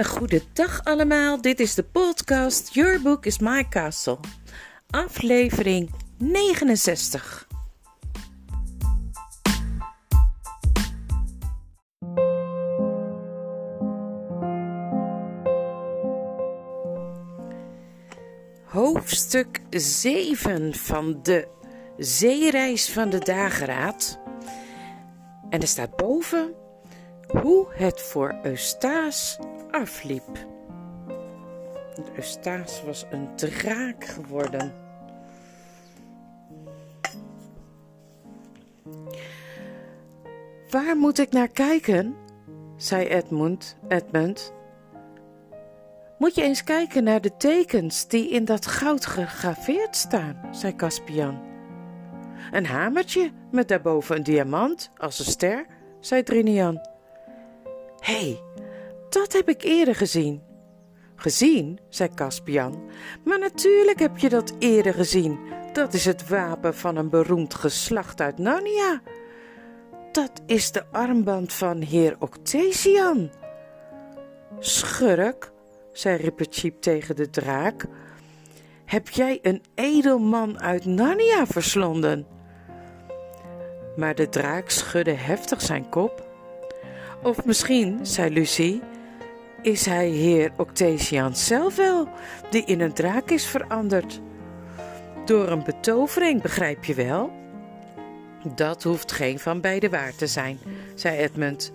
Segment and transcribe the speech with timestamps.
[0.00, 1.40] Een goede dag allemaal.
[1.40, 4.18] Dit is de podcast Your Book is My Castle.
[4.90, 7.48] Aflevering 69.
[18.64, 21.48] Hoofdstuk 7 van de
[21.96, 24.20] Zeereis van de Dageraad.
[25.50, 26.54] En er staat boven
[27.26, 30.46] hoe het voor Eustace afliep.
[32.16, 34.72] Eustace was een draak geworden.
[40.70, 42.16] Waar moet ik naar kijken?
[42.76, 43.76] zei Edmund.
[43.88, 44.52] Edmund.
[46.18, 51.40] Moet je eens kijken naar de tekens die in dat goud gegraveerd staan, zei Caspian.
[52.50, 55.66] Een hamertje met daarboven een diamant als een ster,
[56.00, 56.80] zei Drinian.
[57.98, 58.40] Hé, hey,
[59.10, 60.42] dat heb ik eerder gezien.
[61.16, 62.82] Gezien, zei Caspian.
[63.24, 65.38] Maar natuurlijk heb je dat eerder gezien.
[65.72, 69.02] Dat is het wapen van een beroemd geslacht uit Narnia.
[70.12, 73.30] Dat is de armband van heer Octesian.
[74.58, 75.52] Schurk,
[75.92, 77.86] zei Rippercheap tegen de draak.
[78.84, 82.26] Heb jij een edelman uit Narnia verslonden?
[83.96, 86.28] Maar de draak schudde heftig zijn kop.
[87.22, 88.82] Of misschien, zei Lucie,
[89.62, 92.08] is hij heer Octesian zelf wel,
[92.50, 94.20] die in een draak is veranderd.
[95.24, 97.30] Door een betovering, begrijp je wel?
[98.54, 100.58] Dat hoeft geen van beide waar te zijn,
[100.94, 101.72] zei Edmund.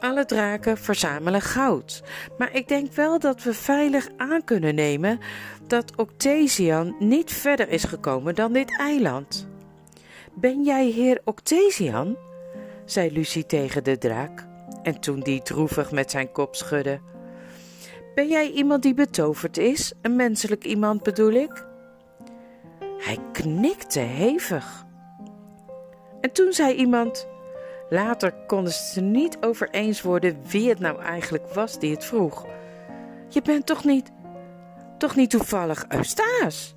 [0.00, 2.02] Alle draken verzamelen goud,
[2.38, 5.18] maar ik denk wel dat we veilig aan kunnen nemen
[5.66, 9.48] dat Octesian niet verder is gekomen dan dit eiland.
[10.34, 12.16] Ben jij heer Octesian?
[12.84, 14.50] zei Lucie tegen de draak.
[14.82, 17.00] En toen die droevig met zijn kop schudde.
[18.14, 19.92] Ben jij iemand die betoverd is?
[20.02, 21.66] Een menselijk iemand bedoel ik?
[22.98, 24.84] Hij knikte hevig.
[26.20, 27.28] En toen zei iemand.
[27.88, 32.46] Later konden ze niet over eens worden wie het nou eigenlijk was die het vroeg.
[33.28, 34.10] Je bent toch niet,
[34.98, 36.74] toch niet toevallig Eustace?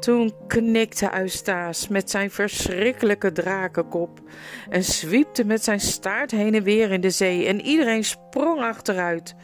[0.00, 4.20] Toen knikte Eustace met zijn verschrikkelijke drakenkop
[4.68, 9.34] en zwiepte met zijn staart heen en weer in de zee en iedereen sprong achteruit.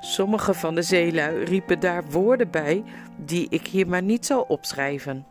[0.00, 2.84] Sommige van de zeelui riepen daar woorden bij
[3.16, 5.26] die ik hier maar niet zal opschrijven.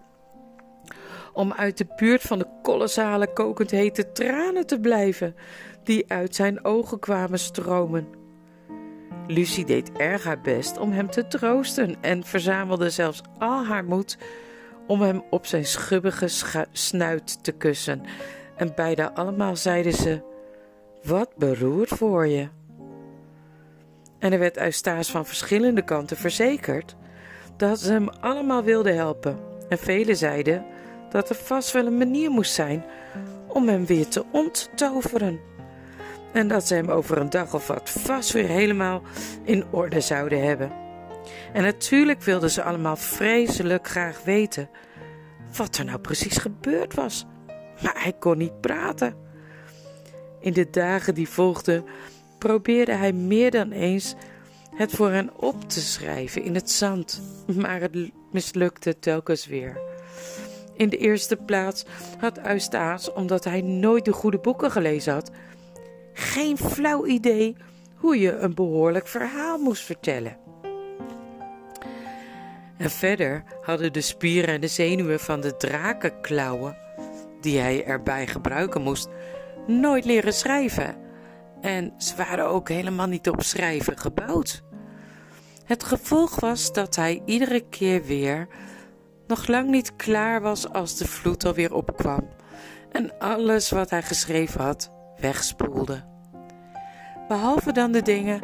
[1.34, 5.36] Om uit de buurt van de kolossale kokend hete tranen te blijven
[5.84, 8.21] die uit zijn ogen kwamen stromen.
[9.32, 14.18] Lucie deed erg haar best om hem te troosten en verzamelde zelfs al haar moed
[14.88, 16.28] om hem op zijn schubbige
[16.72, 18.02] snuit te kussen.
[18.56, 20.22] En bijna allemaal zeiden ze:
[21.04, 22.48] Wat beroerd voor je.
[24.20, 26.96] En er werd Eustace van verschillende kanten verzekerd
[27.58, 29.40] dat ze hem allemaal wilden helpen.
[29.70, 30.66] En velen zeiden
[31.10, 32.84] dat er vast wel een manier moest zijn
[33.48, 35.40] om hem weer te onttoveren
[36.34, 39.02] en dat ze hem over een dag of wat vast weer helemaal
[39.44, 40.72] in orde zouden hebben.
[41.54, 44.70] En natuurlijk wilden ze allemaal vreselijk graag weten
[45.58, 47.26] wat er nou precies gebeurd was,
[47.82, 49.16] maar hij kon niet praten.
[50.40, 51.86] In de dagen die volgden
[52.38, 54.16] probeerde hij meer dan eens
[54.76, 57.22] het voor hen op te schrijven in het zand,
[57.56, 59.80] maar het mislukte telkens weer.
[60.74, 61.86] In de eerste plaats
[62.20, 65.32] had Eustace, omdat hij nooit de goede boeken gelezen had,
[66.22, 67.56] geen flauw idee
[67.96, 70.38] hoe je een behoorlijk verhaal moest vertellen.
[72.78, 76.78] En verder hadden de spieren en de zenuwen van de drakenklauwen,
[77.42, 79.10] die hij erbij gebruiken moest,
[79.68, 80.96] nooit leren schrijven.
[81.62, 84.64] En ze waren ook helemaal niet op schrijven gebouwd.
[85.66, 88.48] Het gevolg was dat hij iedere keer weer
[89.28, 92.30] nog lang niet klaar was als de vloed alweer opkwam
[92.92, 96.11] en alles wat hij geschreven had wegspoelde.
[97.32, 98.42] Behalve dan de dingen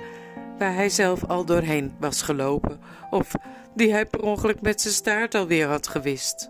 [0.57, 2.79] waar hij zelf al doorheen was gelopen
[3.09, 3.31] of
[3.75, 6.49] die hij per ongeluk met zijn staart alweer had gewist.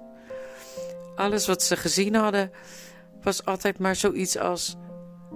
[1.15, 2.51] Alles wat ze gezien hadden
[3.21, 4.75] was altijd maar zoiets als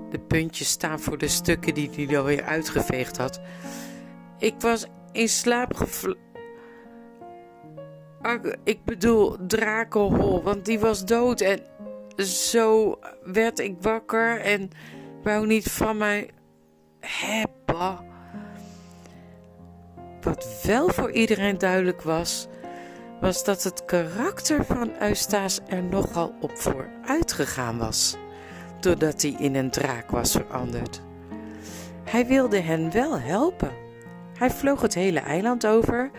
[0.09, 3.41] de puntjes staan voor de stukken die hij alweer uitgeveegd had.
[4.39, 6.13] Ik was in slaap gevl...
[8.63, 11.59] Ik bedoel Drakenhol, want die was dood en
[12.25, 14.69] zo werd ik wakker en
[15.23, 16.29] wou niet van mij
[17.01, 18.09] hebben.
[20.21, 22.47] Wat wel voor iedereen duidelijk was,
[23.21, 28.17] was dat het karakter van Eustace er nogal op vooruit gegaan was,
[28.79, 31.01] doordat hij in een draak was veranderd.
[32.03, 33.71] Hij wilde hen wel helpen.
[34.37, 36.11] Hij vloog het hele eiland over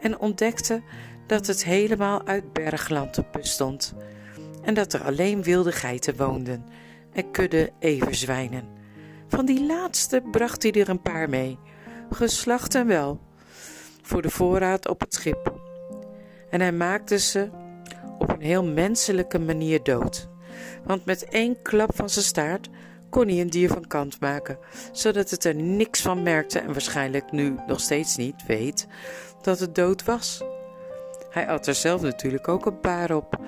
[0.00, 0.82] en ontdekte
[1.26, 3.94] dat het helemaal uit bergland bestond
[4.62, 6.64] en dat er alleen wilde geiten woonden
[7.12, 8.79] en kudde everzwijnen.
[9.30, 11.58] Van die laatste bracht hij er een paar mee,
[12.10, 13.20] geslacht en wel,
[14.02, 15.60] voor de voorraad op het schip.
[16.50, 17.48] En hij maakte ze
[18.18, 20.28] op een heel menselijke manier dood.
[20.84, 22.68] Want met één klap van zijn staart
[23.10, 24.58] kon hij een dier van kant maken,
[24.92, 28.86] zodat het er niks van merkte en waarschijnlijk nu nog steeds niet weet
[29.42, 30.42] dat het dood was.
[31.30, 33.38] Hij at er zelf natuurlijk ook een paar op,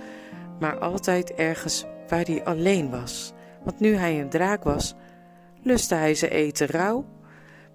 [0.61, 3.33] maar altijd ergens waar hij alleen was.
[3.65, 4.95] Want nu hij een draak was,
[5.63, 7.05] lustte hij ze eten rauw,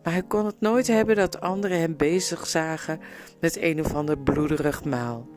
[0.03, 2.99] maar hij kon het nooit hebben dat anderen hem bezig zagen
[3.39, 5.27] met een of ander bloederig maal.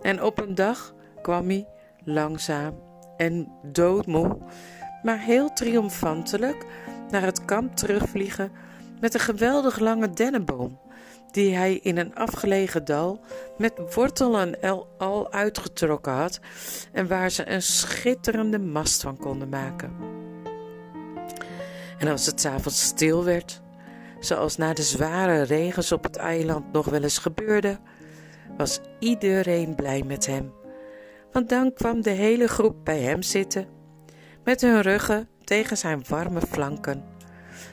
[0.00, 1.68] En op een dag kwam hij
[2.04, 2.74] langzaam
[3.16, 4.38] en doodmoe,
[5.02, 6.66] maar heel triomfantelijk
[7.10, 8.52] naar het kamp terugvliegen
[9.00, 10.78] met een geweldig lange dennenboom
[11.30, 13.20] die hij in een afgelegen dal
[13.58, 14.58] met wortel en
[14.98, 16.40] al uitgetrokken had
[16.92, 20.13] en waar ze een schitterende mast van konden maken.
[22.04, 23.62] En als het avonds stil werd,
[24.20, 27.78] zoals na de zware regens op het eiland nog wel eens gebeurde,
[28.56, 30.52] was iedereen blij met hem.
[31.32, 33.66] Want dan kwam de hele groep bij hem zitten,
[34.42, 37.04] met hun ruggen tegen zijn warme flanken.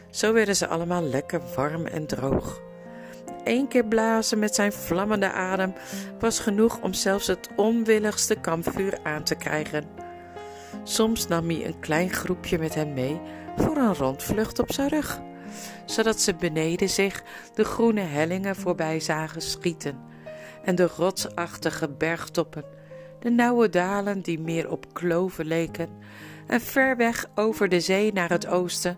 [0.09, 2.61] Zo werden ze allemaal lekker warm en droog.
[3.43, 5.73] Eén keer blazen met zijn vlammende adem
[6.19, 9.83] was genoeg om zelfs het onwilligste kampvuur aan te krijgen.
[10.83, 13.21] Soms nam hij een klein groepje met hem mee
[13.55, 15.21] voor een rondvlucht op zijn rug,
[15.85, 19.99] zodat ze beneden zich de groene hellingen voorbij zagen schieten
[20.63, 22.63] en de rotsachtige bergtoppen,
[23.19, 25.89] de nauwe dalen die meer op kloven leken,
[26.47, 28.97] en ver weg over de zee naar het oosten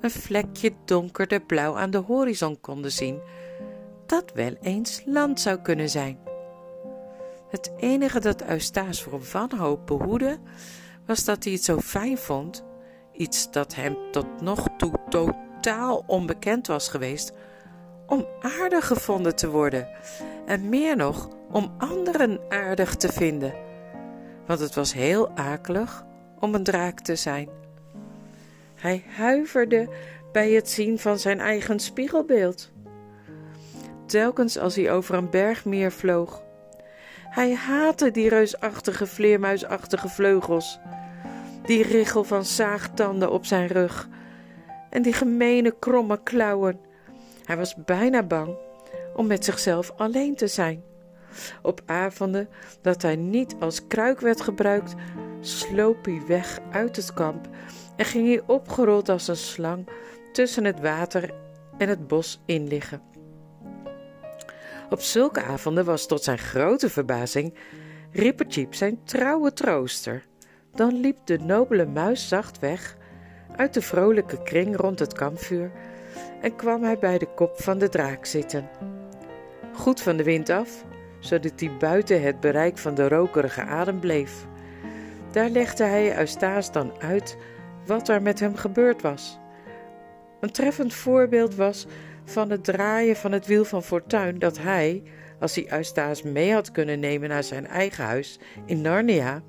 [0.00, 3.20] een vlekje donkerder blauw aan de horizon konden zien
[4.06, 6.18] dat wel eens land zou kunnen zijn.
[7.48, 10.38] Het enige dat Eustace voor wanhoop behoedde,
[11.06, 12.64] was dat hij het zo fijn vond,
[13.16, 17.32] iets dat hem tot nog toe totaal onbekend was geweest,
[18.06, 19.88] om aardig gevonden te worden
[20.46, 23.54] en meer nog om anderen aardig te vinden.
[24.46, 26.04] Want het was heel akelig
[26.40, 27.48] om een draak te zijn.
[28.74, 29.88] Hij huiverde
[30.32, 32.70] bij het zien van zijn eigen spiegelbeeld
[34.06, 36.42] telkens als hij over een bergmeer vloog.
[37.28, 40.78] Hij haatte die reusachtige vleermuisachtige vleugels,
[41.66, 44.08] die richel van zaagtanden op zijn rug
[44.90, 46.80] en die gemene kromme klauwen.
[47.44, 48.56] Hij was bijna bang
[49.14, 50.82] om met zichzelf alleen te zijn.
[51.62, 52.48] Op avonden
[52.82, 54.94] dat hij niet als kruik werd gebruikt,
[55.40, 57.48] sloop hij weg uit het kamp
[57.96, 59.88] en ging hij opgerold als een slang
[60.32, 61.34] tussen het water
[61.78, 63.02] en het bos in liggen.
[64.90, 67.54] Op zulke avonden was tot zijn grote verbazing
[68.12, 70.24] Rippertjeep zijn trouwe trooster.
[70.76, 72.96] Dan liep de nobele muis zacht weg
[73.56, 75.70] uit de vrolijke kring rond het kampvuur
[76.40, 78.68] en kwam hij bij de kop van de draak zitten.
[79.72, 80.84] Goed van de wind af,
[81.18, 84.46] zodat hij buiten het bereik van de rokerige adem bleef.
[85.30, 87.36] Daar legde hij Eustace dan uit
[87.86, 89.38] wat er met hem gebeurd was.
[90.40, 91.86] Een treffend voorbeeld was
[92.24, 95.02] van het draaien van het wiel van fortuin dat hij,
[95.40, 99.42] als hij Eustace mee had kunnen nemen naar zijn eigen huis in Narnia,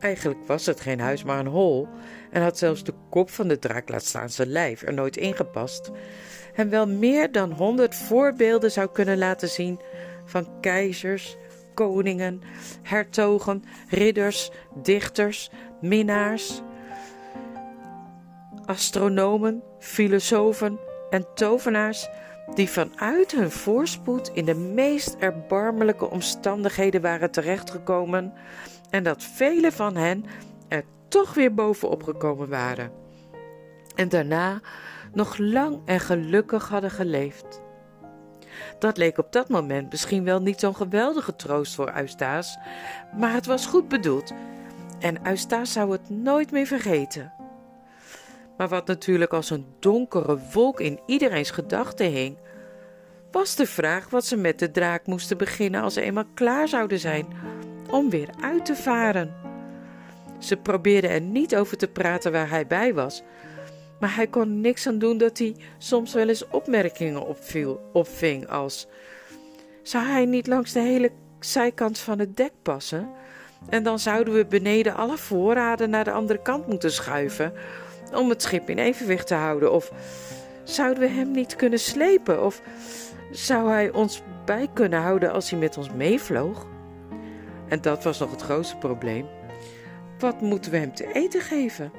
[0.00, 1.88] eigenlijk was het geen huis maar een hol,
[2.30, 5.90] en had zelfs de kop van de draak, laat staan zijn lijf, er nooit ingepast,
[6.52, 9.80] hem wel meer dan honderd voorbeelden zou kunnen laten zien
[10.24, 11.36] van keizers,
[11.74, 12.42] koningen,
[12.82, 14.50] hertogen, ridders,
[14.82, 16.62] dichters, minnaars,
[18.64, 20.78] astronomen, filosofen,
[21.10, 22.08] en tovenaars
[22.54, 28.32] die vanuit hun voorspoed in de meest erbarmelijke omstandigheden waren terechtgekomen
[28.90, 30.24] en dat vele van hen
[30.68, 32.92] er toch weer bovenop gekomen waren
[33.94, 34.60] en daarna
[35.12, 37.62] nog lang en gelukkig hadden geleefd.
[38.78, 42.58] Dat leek op dat moment misschien wel niet zo'n geweldige troost voor Eustace,
[43.16, 44.32] maar het was goed bedoeld
[44.98, 47.32] en Eustace zou het nooit meer vergeten.
[48.56, 52.36] Maar wat natuurlijk als een donkere wolk in iedereens gedachten hing,
[53.30, 56.98] was de vraag wat ze met de draak moesten beginnen als ze eenmaal klaar zouden
[56.98, 57.26] zijn
[57.90, 59.34] om weer uit te varen.
[60.38, 63.22] Ze probeerden er niet over te praten waar hij bij was,
[64.00, 68.86] maar hij kon niks aan doen dat hij soms wel eens opmerkingen opviel, opving als:
[69.82, 73.08] Zou hij niet langs de hele zijkant van het dek passen?
[73.68, 77.52] En dan zouden we beneden alle voorraden naar de andere kant moeten schuiven
[78.14, 79.72] om het schip in evenwicht te houden.
[79.72, 79.92] Of
[80.70, 82.44] Zouden we hem niet kunnen slepen?
[82.44, 82.62] Of
[83.30, 86.66] zou hij ons bij kunnen houden als hij met ons meevloog?
[87.70, 89.26] En dat was nog het grootste probleem.
[90.18, 91.92] Wat moeten we hem te eten geven?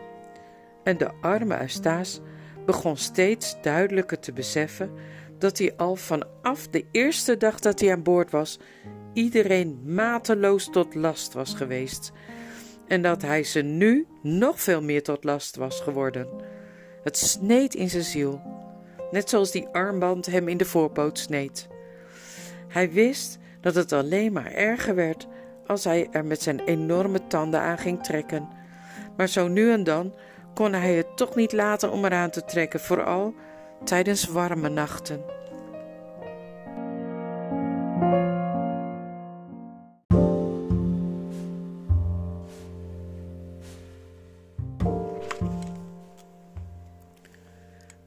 [0.84, 2.22] En de arme Eustace
[2.66, 4.92] begon steeds duidelijker te beseffen
[5.38, 8.60] dat hij al vanaf de eerste dag dat hij aan boord was,
[9.14, 12.12] iedereen mateloos tot last was geweest.
[12.88, 16.28] En dat hij ze nu nog veel meer tot last was geworden.
[17.04, 18.42] Het sneed in zijn ziel,
[19.12, 21.68] net zoals die armband hem in de voorpoot sneed.
[22.68, 25.28] Hij wist dat het alleen maar erger werd
[25.72, 28.48] als hij er met zijn enorme tanden aan ging trekken.
[29.18, 30.14] Maar zo nu en dan
[30.54, 33.34] kon hij het toch niet laten om eraan te trekken, vooral
[33.84, 35.22] tijdens warme nachten.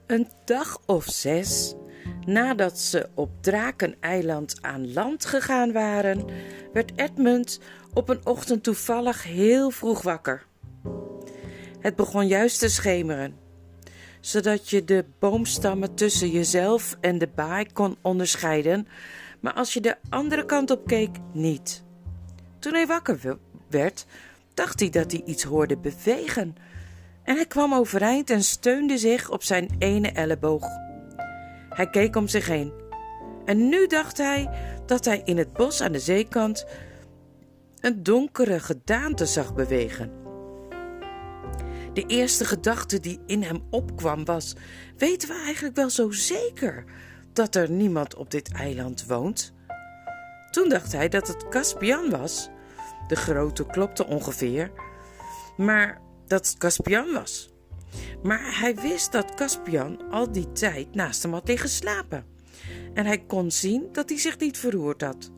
[0.06, 1.74] Een dag of zes
[2.26, 6.24] nadat ze op Drakeneiland aan land gegaan waren,
[6.72, 7.60] werd Edmund
[7.92, 10.46] op een ochtend toevallig heel vroeg wakker.
[11.80, 13.34] Het begon juist te schemeren,
[14.20, 18.88] zodat je de boomstammen tussen jezelf en de baai kon onderscheiden,
[19.40, 21.82] maar als je de andere kant op keek, niet.
[22.58, 23.38] Toen hij wakker
[23.68, 24.06] werd,
[24.54, 26.56] dacht hij dat hij iets hoorde bewegen.
[27.22, 30.83] En hij kwam overeind en steunde zich op zijn ene elleboog.
[31.74, 32.72] Hij keek om zich heen.
[33.44, 34.50] En nu dacht hij
[34.86, 36.66] dat hij in het bos aan de zeekant
[37.80, 40.12] een donkere gedaante zag bewegen.
[41.92, 44.54] De eerste gedachte die in hem opkwam was:
[44.96, 46.84] weten we eigenlijk wel zo zeker
[47.32, 49.52] dat er niemand op dit eiland woont?
[50.50, 52.48] Toen dacht hij dat het Caspian was.
[53.08, 54.72] De grote klopte ongeveer,
[55.56, 57.53] maar dat het Caspian was.
[58.22, 62.24] Maar hij wist dat Caspian al die tijd naast hem had liggen slapen.
[62.94, 65.30] En hij kon zien dat hij zich niet verroerd had.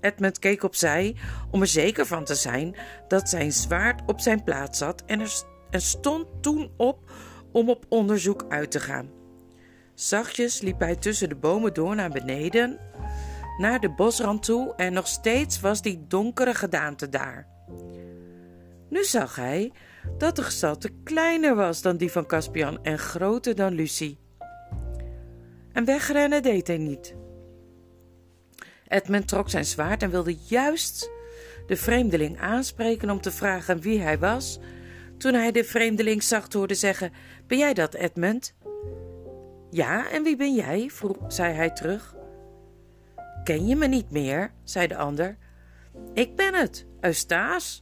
[0.00, 1.16] Edmund keek opzij
[1.50, 2.76] om er zeker van te zijn
[3.08, 5.20] dat zijn zwaard op zijn plaats zat en
[5.70, 7.10] er stond toen op
[7.52, 9.10] om op onderzoek uit te gaan.
[9.94, 12.78] Zachtjes liep hij tussen de bomen door naar beneden,
[13.58, 17.46] naar de bosrand toe en nog steeds was die donkere gedaante daar.
[18.88, 19.72] Nu zag hij
[20.18, 24.18] dat de gestalte kleiner was dan die van Caspian en groter dan Lucie.
[25.72, 27.14] En wegrennen deed hij niet.
[28.88, 31.10] Edmund trok zijn zwaard en wilde juist
[31.66, 34.58] de vreemdeling aanspreken om te vragen wie hij was,
[35.18, 37.12] toen hij de vreemdeling zacht hoorde zeggen:
[37.46, 38.54] Ben jij dat, Edmund?
[39.70, 40.90] Ja, en wie ben jij?
[40.90, 42.14] vroeg, zei hij terug.
[43.44, 44.52] Ken je me niet meer?
[44.64, 45.36] zei de ander.
[46.14, 47.80] Ik ben het, Eustace.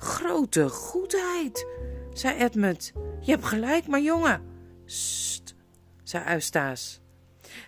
[0.00, 1.66] Grote goedheid,
[2.12, 2.92] zei Edmund.
[3.20, 4.42] Je hebt gelijk, maar jongen.
[4.84, 5.54] Sst,
[6.02, 6.98] zei Eustace.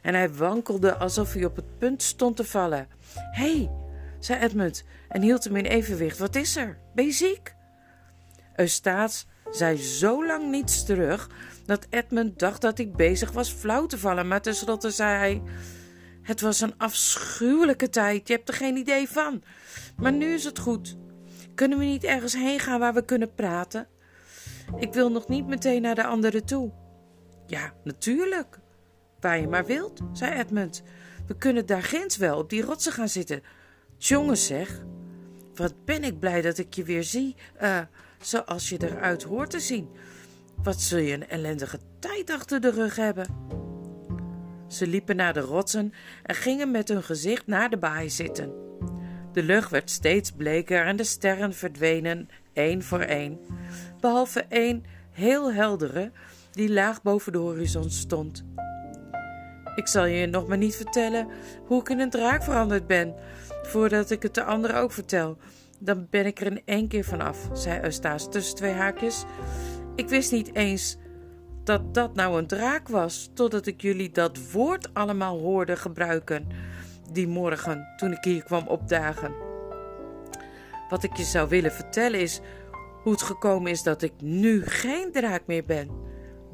[0.02, 2.88] En hij wankelde alsof hij op het punt stond te vallen.
[3.14, 3.70] Hé, hey,
[4.18, 6.18] zei Edmund en hield hem in evenwicht.
[6.18, 6.78] Wat is er?
[6.94, 7.54] Ben je ziek?
[8.56, 11.30] Eustace zei zo lang niets terug
[11.66, 15.42] dat Edmund dacht dat hij bezig was flauw te vallen, maar tenslotte zei hij:
[16.22, 19.42] Het was een afschuwelijke tijd, je hebt er geen idee van.
[19.96, 20.96] Maar nu is het goed.
[21.60, 23.86] Kunnen we niet ergens heen gaan waar we kunnen praten?
[24.76, 26.70] Ik wil nog niet meteen naar de anderen toe.
[27.46, 28.58] Ja, natuurlijk.
[29.20, 30.82] Waar je maar wilt, zei Edmund.
[31.26, 33.42] We kunnen daar ginds wel op die rotsen gaan zitten.
[33.96, 34.84] Jongens, zeg.
[35.54, 37.36] Wat ben ik blij dat ik je weer zie.
[37.62, 37.80] Uh,
[38.20, 39.88] zoals je eruit hoort te zien.
[40.62, 43.26] Wat zul je een ellendige tijd achter de rug hebben?
[44.68, 48.69] Ze liepen naar de rotsen en gingen met hun gezicht naar de baai zitten.
[49.32, 53.38] De lucht werd steeds bleker en de sterren verdwenen één voor één,
[54.00, 56.10] behalve één heel heldere
[56.50, 58.44] die laag boven de horizon stond.
[59.74, 61.28] Ik zal je nog maar niet vertellen
[61.66, 63.14] hoe ik in een draak veranderd ben,
[63.62, 65.38] voordat ik het de anderen ook vertel,
[65.78, 69.24] dan ben ik er in één keer vanaf, zei Eustace tussen twee haakjes.
[69.94, 70.96] Ik wist niet eens
[71.64, 76.46] dat dat nou een draak was, totdat ik jullie dat woord allemaal hoorde gebruiken
[77.12, 79.34] die morgen toen ik hier kwam opdagen.
[80.88, 82.40] Wat ik je zou willen vertellen is
[83.02, 85.90] hoe het gekomen is dat ik nu geen draak meer ben.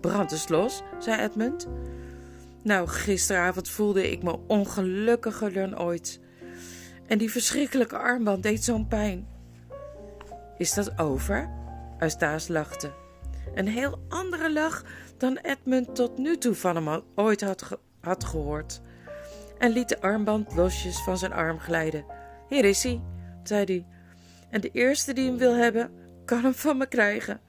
[0.01, 1.67] Brand is los, zei Edmund.
[2.63, 6.21] Nou, gisteravond voelde ik me ongelukkiger dan ooit.
[7.07, 9.27] En die verschrikkelijke armband deed zo'n pijn.
[10.59, 11.51] Is dat over?
[11.99, 12.93] Eustace lachte.
[13.55, 14.85] Een heel andere lach
[15.17, 18.81] dan Edmund tot nu toe van hem ooit had, had gehoord.
[19.59, 22.05] En liet de armband losjes van zijn arm glijden.
[22.49, 23.03] Hier is hij,
[23.43, 23.87] zei hij.
[24.51, 25.91] En de eerste die hem wil hebben,
[26.25, 27.41] kan hem van me krijgen.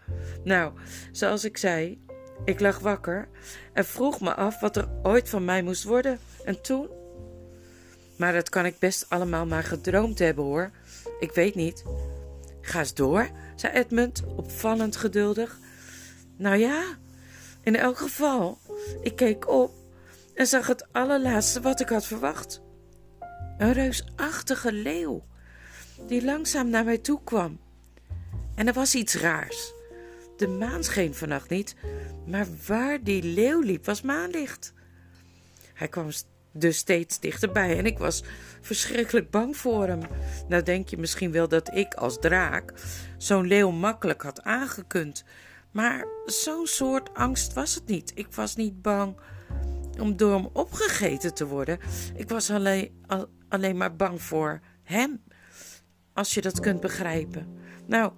[0.44, 0.74] Nou,
[1.12, 2.06] zoals ik zei,
[2.46, 3.28] Ik lag wakker
[3.74, 6.20] en vroeg me af wat er ooit van mij moest worden.
[6.46, 6.88] En toen?
[8.18, 10.72] Maar dat kan ik best allemaal maar gedroomd hebben hoor.
[11.20, 11.84] Ik weet niet.
[12.62, 15.60] Ga eens door, zei Edmund, opvallend geduldig.
[16.38, 16.84] Nou ja,
[17.62, 18.58] in elk geval,
[19.02, 19.72] ik keek op
[20.38, 22.62] en zag het allerlaatste wat ik had verwacht.
[23.58, 25.26] Een reusachtige leeuw,
[26.08, 27.60] die langzaam naar mij toe kwam.
[28.56, 29.74] En er was iets raars.
[30.38, 31.76] De maan scheen vannacht niet,
[32.26, 34.74] maar waar die leeuw liep was maanlicht.
[35.74, 36.10] Hij kwam
[36.52, 38.24] dus steeds dichterbij en ik was
[38.62, 40.02] verschrikkelijk bang voor hem.
[40.48, 42.74] Nou denk je misschien wel dat ik als draak
[43.18, 45.24] zo'n leeuw makkelijk had aangekund.
[45.72, 48.12] Maar zo'n soort angst was het niet.
[48.16, 49.16] Ik was niet bang
[50.00, 51.80] om door hem opgegeten te worden.
[52.16, 53.06] Ik was alleen,
[53.50, 55.24] alleen maar bang voor hem.
[56.14, 57.58] Als je dat kunt begrijpen.
[57.86, 58.12] Nou,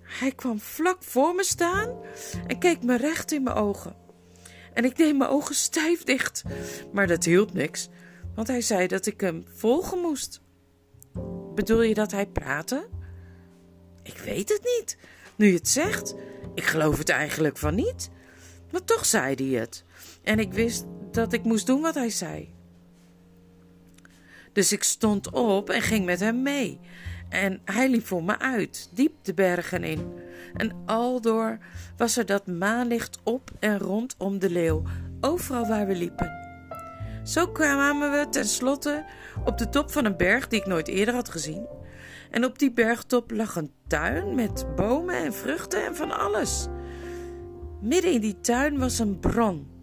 [0.00, 2.00] hij kwam vlak voor me staan
[2.46, 3.96] en keek me recht in mijn ogen.
[4.72, 6.42] En ik deed mijn ogen stijf dicht.
[6.92, 7.88] Maar dat hielp niks,
[8.34, 10.40] want hij zei dat ik hem volgen moest.
[11.54, 12.88] Bedoel je dat hij praatte?
[14.02, 14.98] Ik weet het niet.
[15.36, 16.14] Nu je het zegt,
[16.54, 18.10] ik geloof het eigenlijk van niet.
[18.70, 19.84] Maar toch zei hij het.
[20.26, 22.54] En ik wist dat ik moest doen wat hij zei.
[24.52, 26.80] Dus ik stond op en ging met hem mee.
[27.28, 30.12] En hij liep voor me uit, diep de bergen in.
[30.54, 31.58] En aldoor
[31.96, 34.82] was er dat maanlicht op en rondom de leeuw,
[35.20, 36.30] overal waar we liepen.
[37.24, 39.04] Zo kwamen we tenslotte
[39.44, 41.66] op de top van een berg die ik nooit eerder had gezien.
[42.30, 46.66] En op die bergtop lag een tuin met bomen en vruchten en van alles.
[47.80, 49.75] Midden in die tuin was een bron.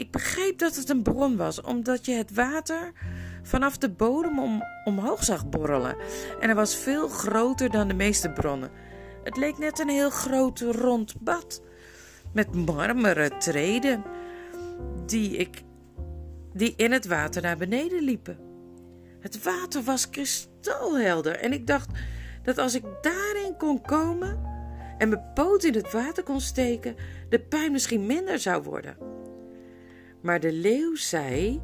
[0.00, 2.92] Ik begreep dat het een bron was, omdat je het water
[3.42, 5.96] vanaf de bodem om, omhoog zag borrelen.
[6.40, 8.70] En hij was veel groter dan de meeste bronnen.
[9.24, 11.62] Het leek net een heel groot rond bad
[12.32, 14.02] met marmeren treden
[15.06, 15.62] die, ik,
[16.52, 18.38] die in het water naar beneden liepen.
[19.20, 21.90] Het water was kristalhelder en ik dacht
[22.42, 24.40] dat als ik daarin kon komen
[24.98, 26.96] en mijn poot in het water kon steken,
[27.28, 29.10] de pijn misschien minder zou worden.
[30.22, 31.62] Maar de leeuw zei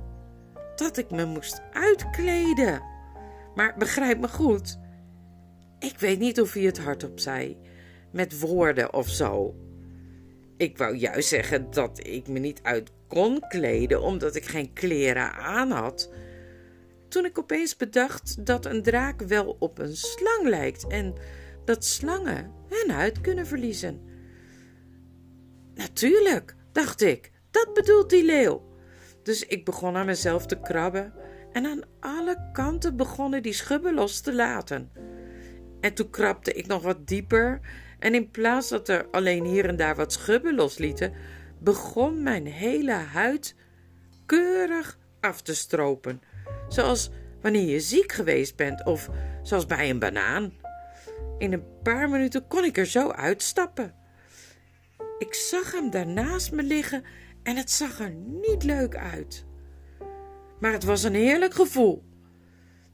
[0.76, 2.82] dat ik me moest uitkleden.
[3.54, 4.78] Maar begrijp me goed,
[5.78, 7.56] ik weet niet of hij het hardop zei,
[8.12, 9.54] met woorden of zo.
[10.56, 15.32] Ik wou juist zeggen dat ik me niet uit kon kleden omdat ik geen kleren
[15.32, 16.12] aan had.
[17.08, 21.14] Toen ik opeens bedacht dat een draak wel op een slang lijkt en
[21.64, 24.00] dat slangen hun huid kunnen verliezen.
[25.74, 27.30] Natuurlijk, dacht ik,
[27.64, 28.62] dat bedoelt die leeuw.
[29.22, 31.12] Dus ik begon aan mezelf te krabben
[31.52, 34.90] en aan alle kanten begonnen die schubben los te laten.
[35.80, 37.60] En toen krabde ik nog wat dieper
[37.98, 41.12] en in plaats dat er alleen hier en daar wat schubben loslieten,
[41.58, 43.54] begon mijn hele huid
[44.26, 46.22] keurig af te stropen.
[46.68, 49.10] Zoals wanneer je ziek geweest bent of
[49.42, 50.52] zoals bij een banaan.
[51.38, 53.94] In een paar minuten kon ik er zo uitstappen.
[55.18, 57.04] Ik zag hem daarnaast me liggen
[57.46, 58.10] en het zag er
[58.42, 59.44] niet leuk uit.
[60.60, 62.04] Maar het was een heerlijk gevoel.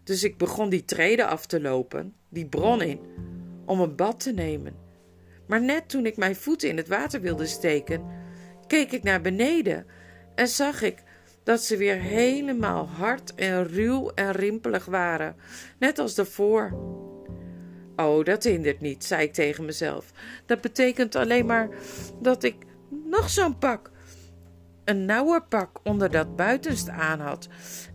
[0.04, 3.00] Dus ik begon die treden af te lopen, die bron in,
[3.64, 4.74] om een bad te nemen.
[5.46, 8.04] Maar net toen ik mijn voeten in het water wilde steken,
[8.66, 9.86] keek ik naar beneden
[10.34, 11.02] en zag ik
[11.42, 15.36] dat ze weer helemaal hard en ruw en rimpelig waren,
[15.78, 16.72] net als daarvoor.
[17.96, 20.10] Oh, dat hindert niet, zei ik tegen mezelf.
[20.46, 21.68] Dat betekent alleen maar
[22.20, 22.56] dat ik
[23.04, 23.91] nog zo'n pak,
[24.84, 27.48] een nauwer pak onder dat buitenste aan had.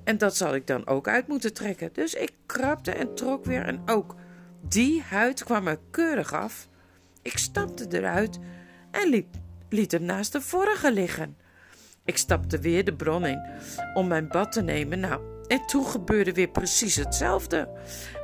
[0.03, 1.89] En dat zal ik dan ook uit moeten trekken.
[1.93, 4.15] Dus ik krabde en trok weer en ook
[4.61, 6.67] die huid kwam er keurig af.
[7.21, 8.39] Ik stapte eruit
[8.91, 9.35] en liep,
[9.69, 11.37] liet hem naast de vorige liggen.
[12.05, 13.41] Ik stapte weer de bron in
[13.93, 14.99] om mijn bad te nemen.
[14.99, 17.69] Nou, en toen gebeurde weer precies hetzelfde.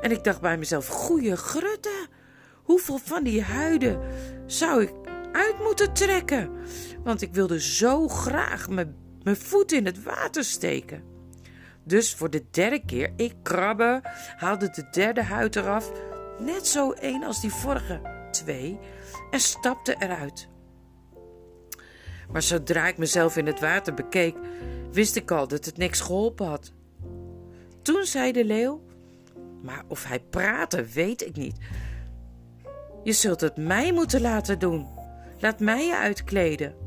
[0.01, 2.07] En ik dacht bij mezelf: goeie grutte,
[2.53, 3.99] hoeveel van die huiden
[4.45, 4.91] zou ik
[5.31, 6.49] uit moeten trekken?
[7.03, 11.03] Want ik wilde zo graag mijn, voet in het water steken.
[11.83, 13.99] Dus voor de derde keer, ik krabbe,
[14.35, 15.91] haalde de derde huid eraf,
[16.39, 18.79] net zo één als die vorige twee,
[19.31, 20.47] en stapte eruit.
[22.31, 24.35] Maar zodra ik mezelf in het water bekeek,
[24.91, 26.71] wist ik al dat het niks geholpen had.
[27.81, 28.81] Toen zei de leeuw,
[29.61, 31.57] maar of hij praatte, weet ik niet.
[33.03, 34.87] Je zult het mij moeten laten doen.
[35.39, 36.82] Laat mij je uitkleden.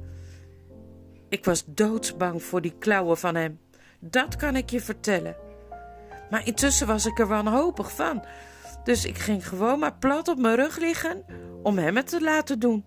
[1.29, 3.59] Ik was doodsbang voor die klauwen van hem.
[3.99, 5.37] Dat kan ik je vertellen.
[6.31, 8.25] Maar intussen was ik er wanhopig van.
[8.85, 11.25] Dus ik ging gewoon maar plat op mijn rug liggen
[11.63, 12.85] om hem het te laten doen.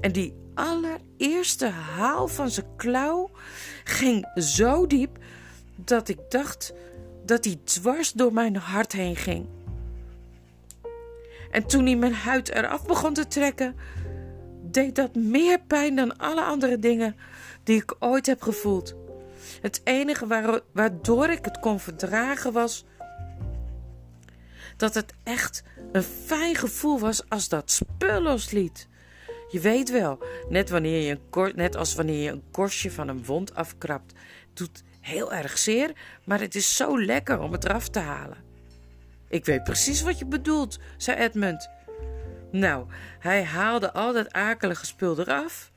[0.00, 3.30] En die allereerste haal van zijn klauw
[3.84, 5.18] ging zo diep
[5.74, 6.72] dat ik dacht
[7.24, 9.46] dat hij dwars door mijn hart heen ging.
[11.50, 13.76] En toen hij mijn huid eraf begon te trekken,
[14.62, 17.16] deed dat meer pijn dan alle andere dingen
[17.68, 18.94] die ik ooit heb gevoeld.
[19.60, 20.26] Het enige
[20.72, 22.84] waardoor ik het kon verdragen was
[24.76, 28.88] dat het echt een fijn gevoel was als dat spul losliet.
[29.50, 33.24] Je weet wel, net, wanneer je een net als wanneer je een korstje van een
[33.24, 34.12] wond afkrapt,
[34.54, 35.92] doet heel erg zeer,
[36.24, 38.44] maar het is zo lekker om het eraf te halen.
[39.28, 41.68] Ik weet precies wat je bedoelt, zei Edmund.
[42.50, 42.86] Nou,
[43.18, 45.72] hij haalde al dat akelige spul eraf.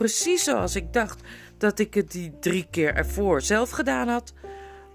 [0.00, 1.20] Precies zoals ik dacht
[1.58, 4.32] dat ik het die drie keer ervoor zelf gedaan had.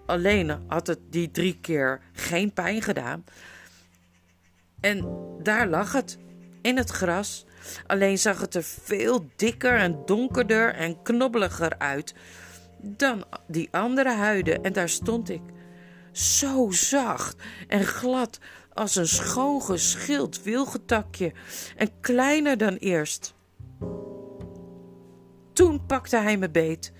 [0.06, 3.24] Alleen had het die drie keer geen pijn gedaan.
[4.80, 5.08] En
[5.44, 6.18] daar lag het,
[6.62, 7.46] in het gras.
[7.88, 12.14] Alleen zag het er veel dikker en donkerder en knobbeliger uit
[12.82, 14.64] dan die andere huiden.
[14.64, 15.42] En daar stond ik,
[16.12, 17.36] zo zacht
[17.68, 18.40] en glad
[18.74, 21.34] als een schoon geschild wilgetakje
[21.76, 23.34] en kleiner dan eerst.
[25.56, 26.92] Toen pakte hij me beet.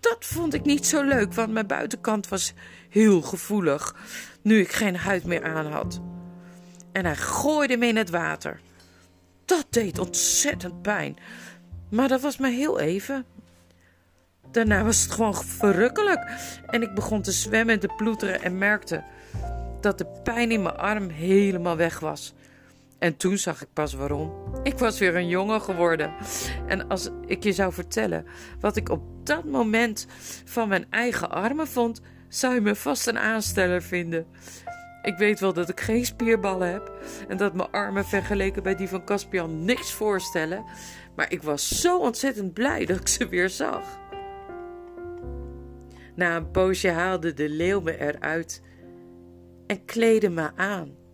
[0.00, 2.52] Dat vond ik niet zo leuk, want mijn buitenkant was
[2.88, 3.96] heel gevoelig,
[4.42, 6.00] nu ik geen huid meer aan had.
[6.92, 8.60] En hij gooide me in het water.
[9.44, 11.16] Dat deed ontzettend pijn,
[11.90, 13.24] maar dat was maar heel even.
[14.50, 16.30] Daarna was het gewoon verrukkelijk
[16.66, 19.04] en ik begon te zwemmen en te ploeteren en merkte
[19.80, 22.34] dat de pijn in mijn arm helemaal weg was.
[22.98, 24.32] En toen zag ik pas waarom.
[24.62, 26.14] Ik was weer een jongen geworden.
[26.66, 28.26] En als ik je zou vertellen
[28.60, 30.06] wat ik op dat moment
[30.44, 34.26] van mijn eigen armen vond, zou je me vast een aansteller vinden.
[35.02, 36.92] Ik weet wel dat ik geen spierballen heb
[37.28, 40.64] en dat mijn armen vergeleken bij die van Caspian niks voorstellen,
[41.16, 43.98] maar ik was zo ontzettend blij dat ik ze weer zag.
[46.14, 48.62] Na een poosje haalde de leeuw me eruit
[49.66, 51.05] en kleedde me aan.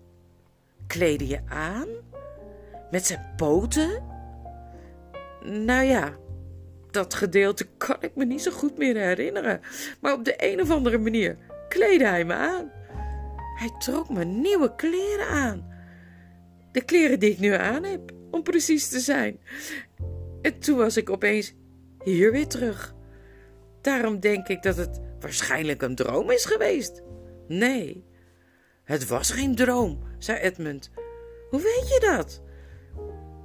[0.92, 1.88] Kleedde je aan?
[2.90, 4.02] Met zijn poten?
[5.42, 6.16] Nou ja,
[6.90, 9.60] dat gedeelte kan ik me niet zo goed meer herinneren.
[10.00, 11.36] Maar op de een of andere manier
[11.68, 12.70] kleedde hij me aan.
[13.58, 15.66] Hij trok me nieuwe kleren aan.
[16.72, 19.40] De kleren die ik nu aan heb, om precies te zijn.
[20.42, 21.54] En toen was ik opeens
[22.04, 22.94] hier weer terug.
[23.80, 27.02] Daarom denk ik dat het waarschijnlijk een droom is geweest.
[27.48, 28.04] Nee,
[28.84, 30.90] het was geen droom, zei Edmund.
[31.50, 32.40] Hoe weet je dat?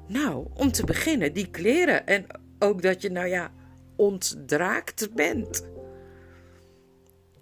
[0.07, 2.25] Nou, om te beginnen, die kleren en
[2.59, 3.51] ook dat je, nou ja,
[3.95, 5.67] ontdraakt bent.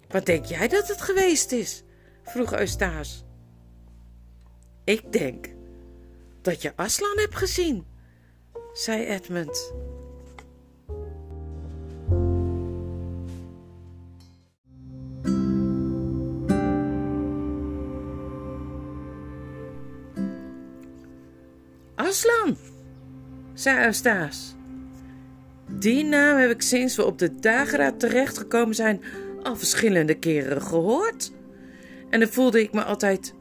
[0.08, 1.84] Wat denk jij dat het geweest is?
[2.22, 3.22] vroeg Eustace.
[4.84, 5.48] Ik denk
[6.42, 7.86] dat je Aslan hebt gezien,
[8.72, 9.72] zei Edmund.
[23.74, 24.54] Eustace.
[25.68, 29.02] Die naam heb ik sinds we op de dageraad terechtgekomen zijn
[29.42, 31.32] al verschillende keren gehoord.
[32.10, 33.34] En dan voelde ik me altijd.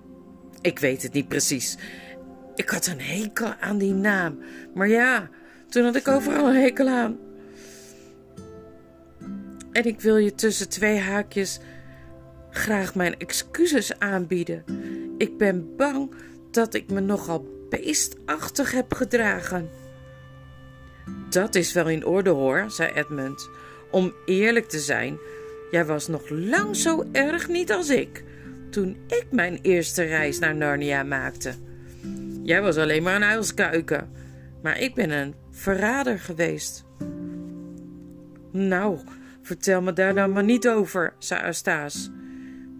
[0.61, 1.77] Ik weet het niet precies.
[2.55, 4.39] Ik had een hekel aan die naam.
[4.73, 5.29] Maar ja,
[5.69, 7.17] toen had ik overal een hekel aan.
[9.71, 11.59] En ik wil je tussen twee haakjes
[12.49, 14.63] graag mijn excuses aanbieden.
[15.17, 16.11] Ik ben bang
[16.51, 19.69] dat ik me nogal beestachtig heb gedragen.
[21.29, 23.49] Dat is wel in orde hoor, zei Edmund.
[23.91, 25.17] Om eerlijk te zijn,
[25.71, 28.23] jij was nog lang zo erg niet als ik
[28.75, 31.53] toen ik mijn eerste reis naar Narnia maakte.
[32.43, 34.09] Jij was alleen maar een uilskuiken,
[34.61, 36.85] maar ik ben een verrader geweest.
[38.51, 38.99] Nou,
[39.41, 42.09] vertel me daar dan maar niet over, zei Eustace.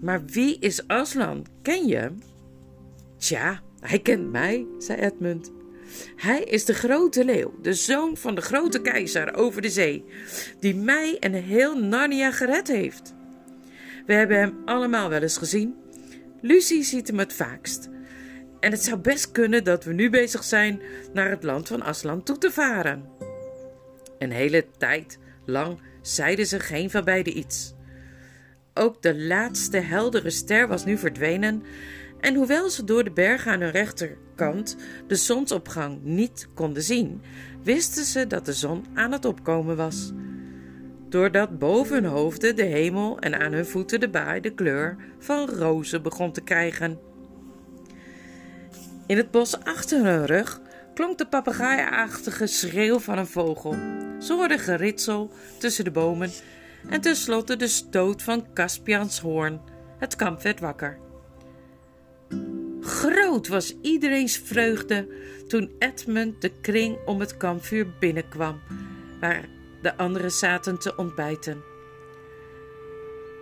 [0.01, 1.45] Maar wie is Aslan?
[1.61, 2.11] Ken je?
[3.17, 5.51] Tja, hij kent mij, zei Edmund.
[6.15, 10.05] Hij is de grote leeuw, de zoon van de grote keizer over de zee,
[10.59, 13.13] die mij en heel Narnia gered heeft.
[14.05, 15.75] We hebben hem allemaal wel eens gezien.
[16.41, 17.89] Lucie ziet hem het vaakst.
[18.59, 20.81] En het zou best kunnen dat we nu bezig zijn
[21.13, 23.09] naar het land van Aslan toe te varen.
[24.19, 27.73] Een hele tijd lang zeiden ze geen van beiden iets.
[28.73, 31.63] Ook de laatste heldere ster was nu verdwenen
[32.19, 33.71] en hoewel ze door de bergen aan hun
[34.35, 34.75] rechterkant
[35.07, 37.21] de zonsopgang niet konden zien,
[37.63, 40.11] wisten ze dat de zon aan het opkomen was.
[41.09, 45.49] Doordat boven hun hoofden de hemel en aan hun voeten de baai de kleur van
[45.49, 46.99] rozen begon te krijgen.
[49.07, 50.61] In het bos achter hun rug
[50.93, 53.75] klonk de papegaaiachtige schreeuw van een vogel.
[54.19, 56.31] Ze hoorden geritsel tussen de bomen
[56.89, 59.61] en tenslotte de stoot van Caspians hoorn.
[59.97, 61.04] Het kamp werd wakker.
[62.85, 65.07] Groot was iedereen's vreugde
[65.47, 68.61] toen Edmund de kring om het kampvuur binnenkwam,
[69.19, 69.45] waar
[69.81, 71.63] de anderen zaten te ontbijten.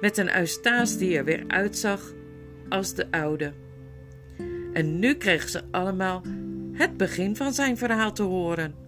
[0.02, 2.14] Met een Eustace die er weer uitzag
[2.70, 3.54] als de oude.
[4.74, 6.22] En nu kregen ze allemaal
[6.74, 8.83] het begin van zijn verhaal te horen.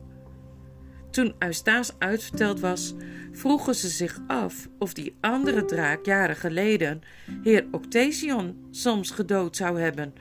[1.16, 2.94] Toen Eustace uitverteld was,
[3.32, 7.02] vroegen ze zich af of die andere draak jaren geleden
[7.44, 10.14] heer Octasion soms gedood zou hebben,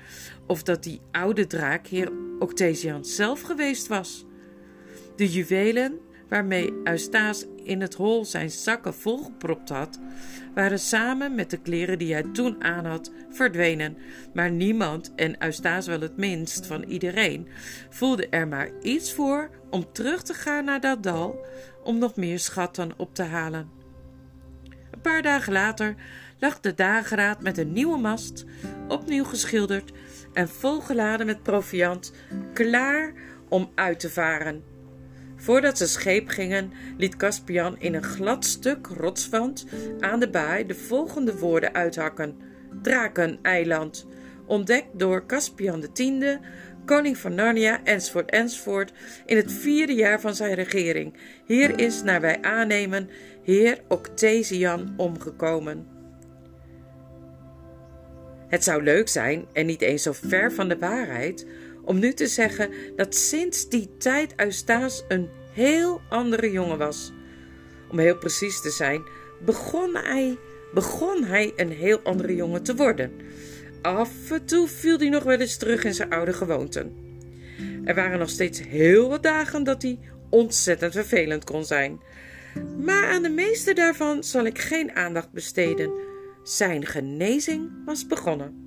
[0.46, 4.24] of dat die oude draak heer Octasion zelf geweest was.
[5.16, 9.98] De juwelen waarmee Eustace in het hol zijn zakken volgepropt had,
[10.54, 13.96] waren samen met de kleren die hij toen aan had verdwenen.
[14.34, 17.48] Maar niemand, en Eustace wel het minst van iedereen,
[17.90, 21.46] voelde er maar iets voor om terug te gaan naar dat dal
[21.82, 23.70] om nog meer schatten op te halen.
[24.90, 25.94] Een paar dagen later
[26.38, 28.44] lag de dageraad met een nieuwe mast,
[28.88, 29.92] opnieuw geschilderd
[30.32, 32.12] en volgeladen met proviand,
[32.52, 33.12] klaar
[33.48, 34.73] om uit te varen.
[35.44, 39.66] Voordat ze scheep gingen, liet Caspian in een glad stuk rotswand
[40.00, 42.36] aan de baai de volgende woorden uithakken:
[42.82, 44.06] Drakeneiland,
[44.46, 46.02] ontdekt door Caspian X,
[46.84, 48.92] koning van Narnia, enzovoort, enzovoort,
[49.26, 51.16] in het vierde jaar van zijn regering.
[51.46, 53.08] Hier is, naar wij aannemen,
[53.42, 55.86] heer Octesian omgekomen.
[58.48, 61.46] Het zou leuk zijn, en niet eens zo ver van de waarheid,
[61.84, 67.12] om nu te zeggen dat sinds die tijd Eustace een heel andere jongen was.
[67.90, 69.02] Om heel precies te zijn,
[69.44, 70.38] begon hij,
[70.74, 73.12] begon hij een heel andere jongen te worden.
[73.82, 76.96] Af en toe viel hij nog wel eens terug in zijn oude gewoonten.
[77.84, 79.98] Er waren nog steeds heel wat dagen dat hij
[80.30, 82.00] ontzettend vervelend kon zijn.
[82.78, 85.92] Maar aan de meeste daarvan zal ik geen aandacht besteden.
[86.42, 88.63] Zijn genezing was begonnen.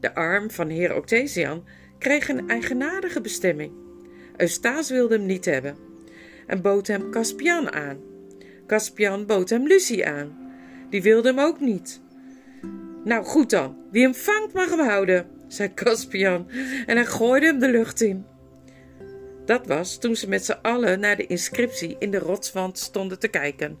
[0.00, 1.64] De arm van heer Octesian
[1.98, 3.72] kreeg een eigenaardige bestemming.
[4.36, 5.76] Eustace wilde hem niet hebben
[6.46, 7.98] en bood hem Caspian aan.
[8.66, 10.38] Caspian bood hem Lucie aan.
[10.90, 12.00] Die wilde hem ook niet.
[13.04, 16.50] Nou goed dan, wie hem vangt mag hem houden, zei Caspian
[16.86, 18.24] en hij gooide hem de lucht in.
[19.44, 23.28] Dat was toen ze met z'n allen naar de inscriptie in de rotswand stonden te
[23.28, 23.78] kijken.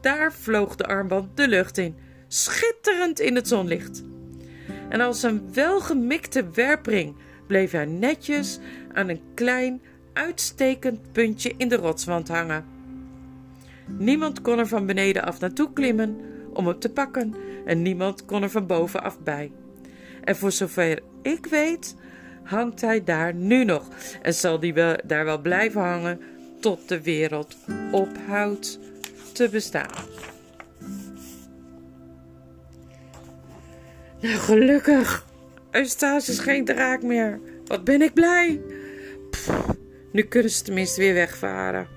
[0.00, 1.96] Daar vloog de armband de lucht in,
[2.28, 4.02] schitterend in het zonlicht.
[4.88, 7.14] En als een welgemikte werpring
[7.46, 8.58] bleef hij netjes
[8.92, 9.80] aan een klein,
[10.12, 12.64] uitstekend puntje in de rotswand hangen.
[13.86, 16.20] Niemand kon er van beneden af naartoe klimmen
[16.52, 19.52] om het te pakken en niemand kon er van bovenaf bij.
[20.24, 21.96] En voor zover ik weet,
[22.42, 23.88] hangt hij daar nu nog
[24.22, 26.20] en zal die wel, daar wel blijven hangen
[26.60, 27.56] tot de wereld
[27.92, 28.78] ophoudt
[29.32, 30.15] te bestaan.
[34.20, 35.24] Nou, gelukkig.
[35.70, 37.40] Is geen draak meer.
[37.66, 38.60] Wat ben ik blij.
[40.12, 41.95] nu kunnen ze tenminste weer wegvaren.